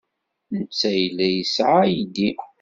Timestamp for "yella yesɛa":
0.99-1.77